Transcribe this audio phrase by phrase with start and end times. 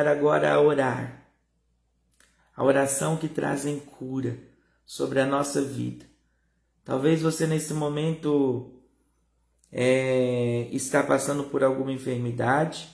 [0.00, 1.28] agora a orar.
[2.56, 4.38] A oração que trazem cura
[4.84, 6.04] sobre a nossa vida.
[6.84, 8.72] Talvez você nesse momento
[9.72, 12.88] é, está passando por alguma enfermidade,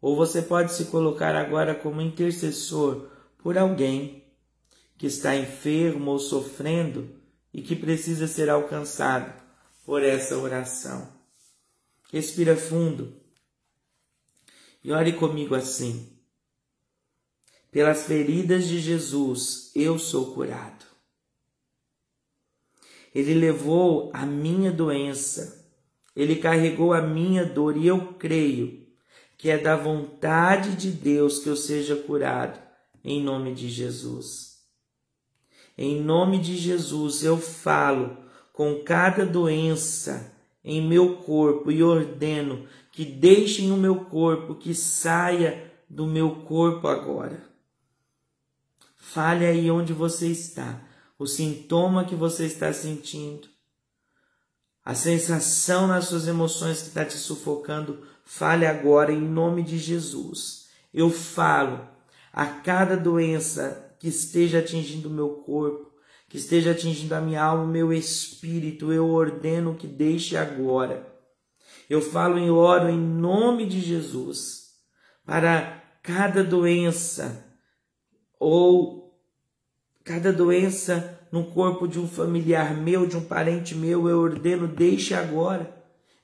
[0.00, 3.08] ou você pode se colocar agora como intercessor
[3.38, 4.24] por alguém
[4.96, 7.10] que está enfermo ou sofrendo
[7.52, 9.32] e que precisa ser alcançado
[9.84, 11.08] por essa oração.
[12.12, 13.21] Respira fundo
[14.82, 16.08] e ore comigo assim.
[17.70, 20.84] Pelas feridas de Jesus eu sou curado.
[23.14, 25.70] Ele levou a minha doença,
[26.16, 28.86] ele carregou a minha dor e eu creio
[29.36, 32.60] que é da vontade de Deus que eu seja curado,
[33.04, 34.62] em nome de Jesus.
[35.76, 38.18] Em nome de Jesus eu falo
[38.52, 40.31] com cada doença
[40.64, 46.88] em meu corpo e ordeno que deixem o meu corpo, que saia do meu corpo
[46.88, 47.42] agora.
[48.96, 50.82] Fale aí onde você está,
[51.18, 53.48] o sintoma que você está sentindo,
[54.84, 58.06] a sensação nas suas emoções que está te sufocando.
[58.24, 60.68] Fale agora em nome de Jesus.
[60.92, 61.86] Eu falo
[62.32, 65.91] a cada doença que esteja atingindo o meu corpo,
[66.32, 71.12] que esteja atingindo a minha alma, o meu espírito, eu ordeno que deixe agora
[71.92, 74.70] eu falo e oro em nome de Jesus
[75.26, 77.44] para cada doença
[78.40, 79.14] ou
[80.02, 85.12] cada doença no corpo de um familiar meu, de um parente meu, eu ordeno, deixe
[85.12, 85.70] agora,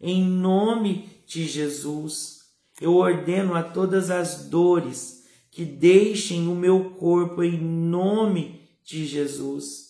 [0.01, 2.39] em nome de Jesus.
[2.81, 9.88] Eu ordeno a todas as dores que deixem o meu corpo em nome de Jesus.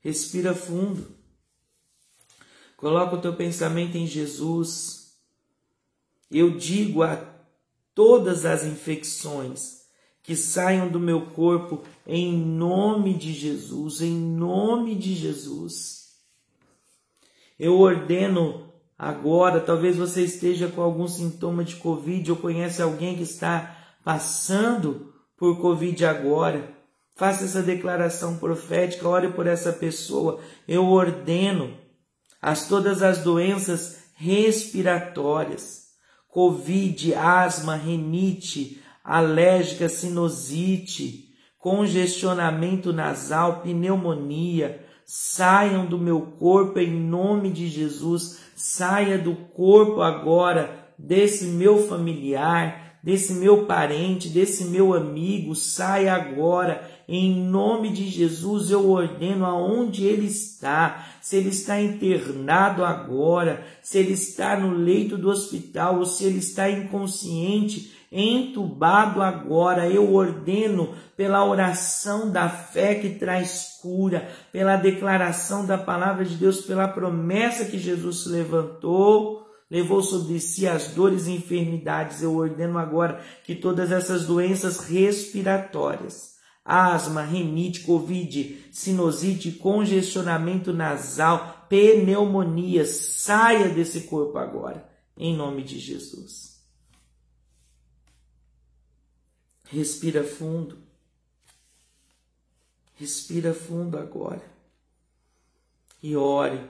[0.00, 1.06] Respira fundo.
[2.76, 5.18] Coloca o teu pensamento em Jesus.
[6.30, 7.16] Eu digo a
[7.94, 9.78] todas as infecções
[10.22, 16.18] que saiam do meu corpo em nome de Jesus, em nome de Jesus.
[17.58, 23.22] Eu ordeno agora, talvez você esteja com algum sintoma de Covid ou conhece alguém que
[23.22, 26.77] está passando por Covid agora.
[27.18, 30.38] Faça essa declaração profética, ore por essa pessoa.
[30.68, 31.76] Eu ordeno
[32.40, 35.88] as todas as doenças respiratórias,
[36.28, 41.24] covid, asma, renite, alérgica, sinusite,
[41.58, 50.88] congestionamento nasal, pneumonia, saiam do meu corpo em nome de Jesus, saia do corpo agora
[50.96, 56.97] desse meu familiar, desse meu parente, desse meu amigo, saia agora.
[57.08, 63.96] Em nome de Jesus eu ordeno aonde ele está, se ele está internado agora, se
[63.96, 70.94] ele está no leito do hospital ou se ele está inconsciente, entubado agora, eu ordeno
[71.16, 77.64] pela oração da fé que traz cura, pela declaração da palavra de Deus, pela promessa
[77.64, 82.22] que Jesus levantou levou sobre si as dores e enfermidades.
[82.22, 86.37] Eu ordeno agora que todas essas doenças respiratórias,
[86.68, 94.86] asma, rinite, covid, sinusite, congestionamento nasal, pneumonia, saia desse corpo agora,
[95.16, 96.62] em nome de Jesus.
[99.64, 100.78] Respira fundo.
[102.96, 104.42] Respira fundo agora.
[106.02, 106.68] E ore.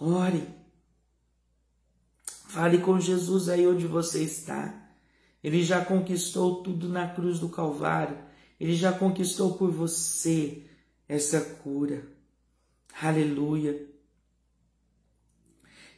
[0.00, 0.46] Ore.
[2.24, 4.88] Fale com Jesus aí onde você está.
[5.42, 8.27] Ele já conquistou tudo na cruz do Calvário.
[8.58, 10.62] Ele já conquistou por você
[11.08, 12.06] essa cura.
[13.00, 13.86] Aleluia.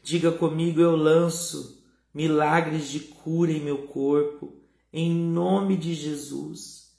[0.02, 1.82] Diga comigo, eu lanço
[2.12, 4.54] milagres de cura em meu corpo,
[4.92, 6.92] em nome de Jesus.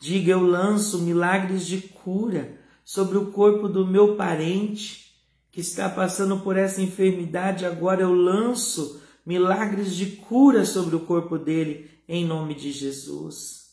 [0.00, 5.08] Diga, eu lanço milagres de cura sobre o corpo do meu parente
[5.50, 11.36] que está passando por essa enfermidade, agora eu lanço milagres de cura sobre o corpo
[11.36, 13.67] dele, em nome de Jesus.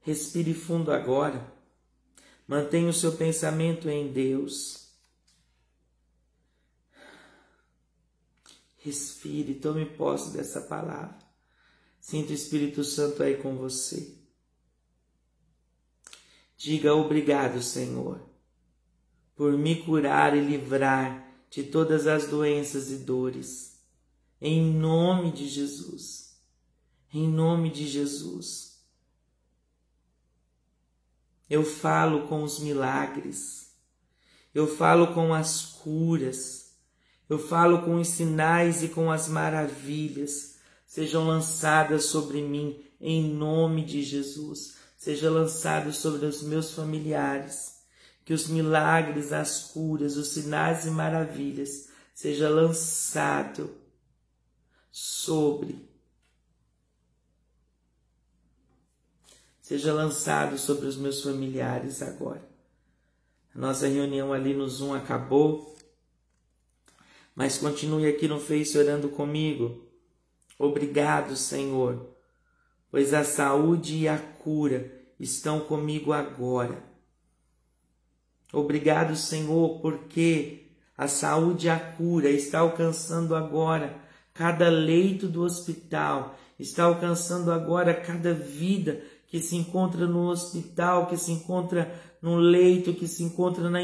[0.00, 1.52] Respire fundo agora.
[2.46, 4.88] Mantenha o seu pensamento em Deus.
[8.78, 11.18] Respire, tome posse dessa palavra.
[12.00, 14.18] Sinta o Espírito Santo aí com você.
[16.56, 18.20] Diga obrigado, Senhor,
[19.36, 23.80] por me curar e livrar de todas as doenças e dores.
[24.40, 26.38] Em nome de Jesus.
[27.12, 28.69] Em nome de Jesus.
[31.50, 33.72] Eu falo com os milagres.
[34.54, 36.76] Eu falo com as curas.
[37.28, 40.54] Eu falo com os sinais e com as maravilhas.
[40.86, 44.76] Sejam lançadas sobre mim, em nome de Jesus.
[44.96, 47.80] Seja lançado sobre os meus familiares.
[48.24, 53.74] Que os milagres, as curas, os sinais e maravilhas seja lançado
[54.92, 55.89] sobre
[59.70, 62.42] seja lançado sobre os meus familiares agora.
[63.54, 65.76] A nossa reunião ali no Zoom acabou,
[67.36, 69.86] mas continue aqui no Face orando comigo.
[70.58, 72.16] Obrigado, Senhor,
[72.90, 74.90] pois a saúde e a cura
[75.20, 76.82] estão comigo agora.
[78.52, 80.66] Obrigado, Senhor, porque
[80.98, 84.02] a saúde e a cura está alcançando agora
[84.34, 89.00] cada leito do hospital, está alcançando agora cada vida
[89.30, 93.78] que se encontra no hospital, que se encontra no leito, que se encontra na,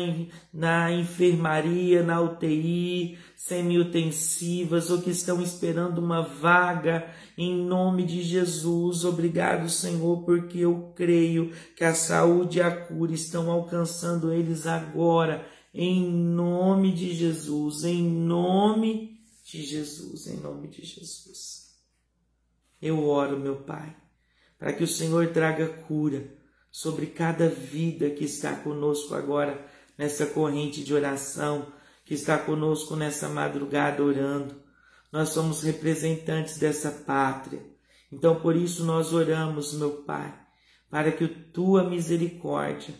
[0.53, 7.09] na enfermaria, na UTI, semi-utensivas ou que estão esperando uma vaga,
[7.39, 9.05] em nome de Jesus.
[9.05, 15.47] Obrigado, Senhor, porque eu creio que a saúde e a cura estão alcançando eles agora,
[15.73, 21.67] em nome de Jesus, em nome de Jesus, em nome de Jesus.
[22.83, 24.06] Eu oro, meu Pai
[24.59, 26.35] para que o Senhor traga cura
[26.71, 29.67] sobre cada vida que está conosco agora
[29.97, 31.73] nessa corrente de oração,
[32.05, 34.55] que está conosco nessa madrugada orando.
[35.11, 37.63] Nós somos representantes dessa pátria.
[38.13, 40.33] Então, por isso, nós oramos, meu Pai,
[40.91, 42.95] para que a tua misericórdia,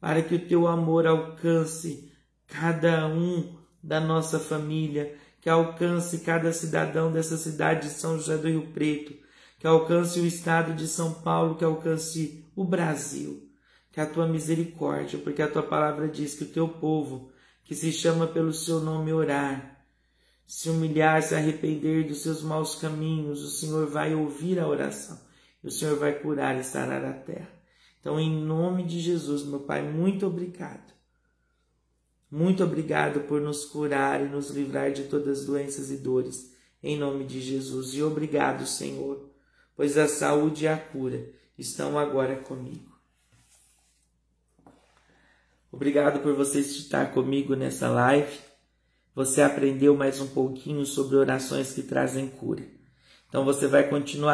[0.00, 2.12] para que o teu amor alcance
[2.46, 8.48] cada um da nossa família, que alcance cada cidadão dessa cidade de São José do
[8.48, 9.25] Rio Preto,
[9.66, 13.50] que alcance o estado de São Paulo, que alcance o Brasil.
[13.90, 17.32] Que a tua misericórdia, porque a tua palavra diz que o teu povo,
[17.64, 19.84] que se chama pelo seu nome orar,
[20.46, 25.18] se humilhar, se arrepender dos seus maus caminhos, o Senhor vai ouvir a oração
[25.64, 27.50] e o Senhor vai curar e sarar a terra.
[28.00, 30.94] Então, em nome de Jesus, meu Pai, muito obrigado.
[32.30, 36.96] Muito obrigado por nos curar e nos livrar de todas as doenças e dores, em
[36.96, 37.94] nome de Jesus.
[37.94, 39.25] E obrigado, Senhor
[39.76, 41.28] pois a saúde e a cura
[41.58, 42.96] estão agora comigo.
[45.70, 48.38] Obrigado por você estar comigo nessa live.
[49.14, 52.66] Você aprendeu mais um pouquinho sobre orações que trazem cura.
[53.28, 54.24] Então você vai continuar